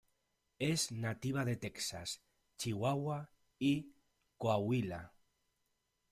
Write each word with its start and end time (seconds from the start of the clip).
Es 0.57 0.91
nativa 0.91 1.45
de 1.45 1.57
Texas, 1.57 2.23
Chihuahua 2.57 3.29
y 3.59 3.93
Coahuila. 4.35 5.13